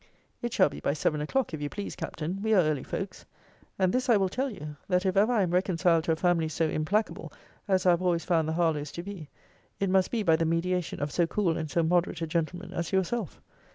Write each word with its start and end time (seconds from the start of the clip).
It 0.41 0.51
shall 0.51 0.67
be 0.69 0.79
by 0.79 0.93
seven 0.93 1.21
o'clock, 1.21 1.53
if 1.53 1.61
you 1.61 1.69
please, 1.69 1.95
Captain. 1.95 2.41
We 2.41 2.55
are 2.55 2.61
early 2.61 2.81
folks. 2.81 3.23
And 3.77 3.93
this 3.93 4.09
I 4.09 4.17
will 4.17 4.29
tell 4.29 4.49
you, 4.49 4.75
that 4.87 5.05
if 5.05 5.15
ever 5.15 5.31
I 5.31 5.43
am 5.43 5.51
reconciled 5.51 6.05
to 6.05 6.11
a 6.11 6.15
family 6.15 6.49
so 6.49 6.67
implacable 6.67 7.31
as 7.67 7.85
I 7.85 7.91
have 7.91 8.01
always 8.01 8.25
found 8.25 8.47
the 8.47 8.53
Harlowes 8.53 8.91
to 8.93 9.03
be, 9.03 9.29
it 9.79 9.91
must 9.91 10.09
be 10.09 10.23
by 10.23 10.37
the 10.37 10.43
mediation 10.45 11.01
of 11.01 11.11
so 11.11 11.27
cool 11.27 11.55
and 11.55 11.69
so 11.69 11.83
moderate 11.83 12.23
a 12.23 12.25
gentleman 12.25 12.73
as 12.73 12.91
yourself. 12.91 13.39